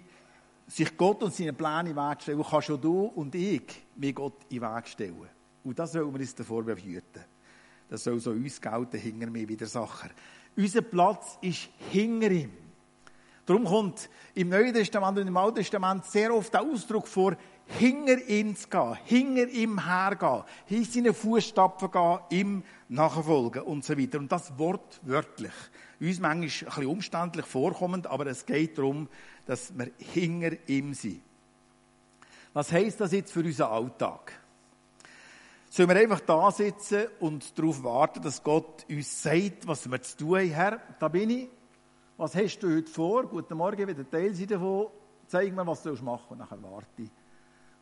[0.66, 3.64] sich Gott und seine Pläne in den Weg zu stellen, kann schon du und ich
[3.98, 5.39] mir Gott in den Weg stellen.
[5.64, 7.24] Und das sollen wir uns davor behüten.
[7.90, 10.12] Das soll so uns gelten, hinter mir wieder Sachen.
[10.56, 12.52] Unser Platz ist hinter ihm.
[13.46, 17.36] Darum kommt im Neuen Testament und im Alten Testament sehr oft der Ausdruck vor,
[17.66, 23.98] hinter ihm zu gehen, hinter ihm hergehen, in seine Fußstapfen gehen, ihm nachfolgen und so
[23.98, 24.20] weiter.
[24.20, 25.54] Und das wortwörtlich
[26.00, 29.08] uns manchmal ein bisschen umständlich vorkommend, aber es geht darum,
[29.48, 31.22] dass wir hinter ihm sind.
[32.54, 34.40] Was heisst das jetzt für unseren Alltag?
[35.72, 40.18] Sollen wir einfach da sitzen und darauf warten, dass Gott uns sagt, was wir zu
[40.18, 40.50] tun haben?
[40.50, 41.48] Herr, da bin ich.
[42.18, 43.28] was hast du heute vor?
[43.28, 44.88] Guten Morgen, wieder Teil sein davon.
[45.28, 47.12] Zeig mir, was du machen Und nachher warte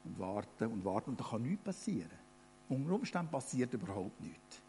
[0.04, 1.10] und warte und warte.
[1.10, 2.12] Und da kann nichts passieren.
[2.68, 4.62] Unter Umständen passiert überhaupt nichts.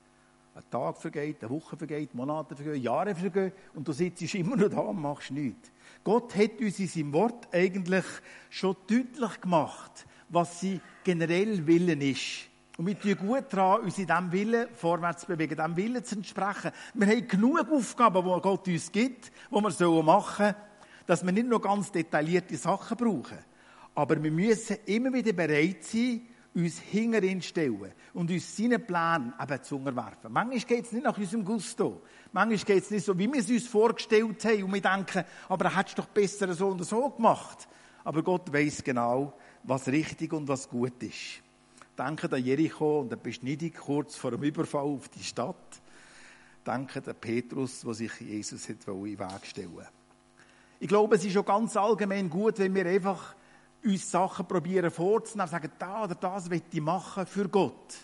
[0.55, 4.69] Ein Tag vergeht, eine Woche vergeht, Monate vergehen, Jahre vergehen und du sitzt immer noch
[4.69, 5.73] da und machst nichts.
[6.05, 8.05] Gott hat uns in seinem Wort eigentlich
[8.49, 12.49] schon deutlich gemacht, was sie generell Willen ist.
[12.79, 16.15] Und wir tun gut daran, uns in diesem Willen vorwärts zu bewegen, diesem Willen zu
[16.15, 16.71] entsprechen.
[16.95, 20.55] Wir haben genug Aufgaben, die Gott uns gibt, die wir machen sollen,
[21.05, 23.39] dass wir nicht nur ganz detaillierte Sachen brauchen.
[23.97, 26.21] Aber wir müssen immer wieder bereit sein,
[26.55, 30.33] uns hinter stellen und uns seinen Plan eben zu unterwerfen.
[30.33, 32.03] Manchmal geht es nicht nach unserem Gusto.
[32.31, 35.65] Manchmal geht es nicht so, wie wir es uns vorgestellt haben und wir denken, aber
[35.65, 37.67] er hat es doch besser so und so gemacht.
[38.05, 41.43] Aber Gott weiß genau, was richtig und was gut ist.
[41.99, 45.81] Denke an Jericho und der Beschneidung kurz vor dem Überfall auf die Stadt.
[46.65, 49.87] Denke an Petrus, der sich Jesus in den Weg stellen
[50.79, 53.35] Ich glaube, es ist schon ganz allgemein gut, wenn wir einfach
[53.85, 57.95] uns Sachen probieren vorzunehmen, und sagen, da oder das will ich machen für Gott.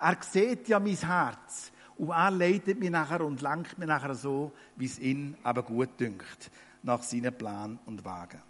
[0.00, 4.52] Er sieht ja mein Herz und er leitet mich nachher und lenkt mich nachher so,
[4.76, 6.50] wie es ihm eben gut dünkt,
[6.82, 8.42] nach seinen Plänen und Wegen.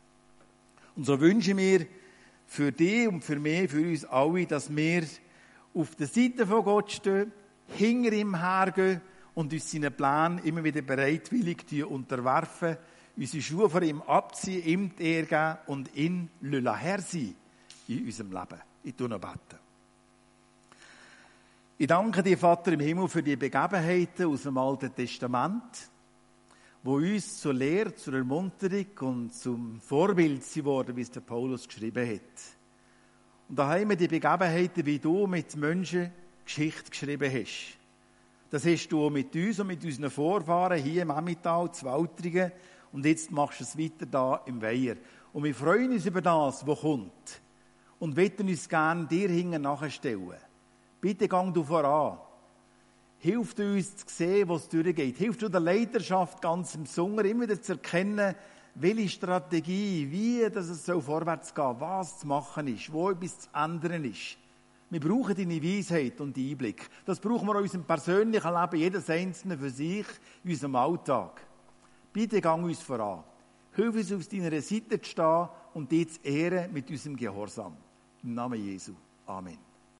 [0.97, 1.86] Und so wünsche ich mir,
[2.53, 5.05] für dich und für mich, für uns alle, dass wir
[5.72, 7.32] auf der Seite von Gott stehen,
[7.68, 9.00] hinter ihm hergehen
[9.34, 12.76] und uns seinen Plan immer wieder bereitwillig unterwerfen,
[13.16, 17.34] unsere Schuhe vor ihm abziehen, ihm die Ehre geben und ihn Herr sein
[17.88, 18.61] in unserem Leben.
[18.84, 19.59] Ich tue noch beten.
[21.78, 25.90] Ich danke dir, Vater im Himmel, für die Begebenheiten aus dem Alten Testament
[26.83, 31.68] wo uns zur Lehre, zur Ermunterung und zum Vorbild sie worden, wie es der Paulus
[31.68, 32.20] geschrieben hat.
[33.49, 36.11] Und da haben wir die Begebenheiten, wie du mit Menschen
[36.45, 37.78] Geschichte geschrieben hast.
[38.51, 42.53] Das hast du mit uns und mit unseren Vorfahren hier im Emmental, zu Waltringen,
[42.93, 44.97] und jetzt machst du es weiter da im Weiher.
[45.33, 47.41] Und wir freuen uns über das, was kommt.
[47.99, 50.35] Und wollen uns gerne dir hinten nachstellen.
[51.01, 52.18] Bitte gang du voran
[53.23, 55.16] hilft uns zu sehen, was durchgeht.
[55.16, 58.35] Hilft der Leiterschaft ganz im Sommer immer wieder zu erkennen,
[58.75, 63.49] welche Strategie, wie dass es so vorwärts geht, was zu machen ist, wo etwas zu
[63.55, 64.39] ändern ist.
[64.91, 66.91] Wir brauchen deine Weisheit und Einblick.
[67.07, 70.07] Das brauchen wir in unserem persönlichen Leben, jedes Einzelne für sich,
[70.43, 71.41] in unserem Alltag.
[72.12, 73.23] Bitte gang uns voran.
[73.75, 77.77] Hilf uns, auf deiner Seite zu stehen und dich zu ehren mit unserem Gehorsam.
[78.25, 78.95] Im Namen Jesu.
[79.27, 79.72] Amen.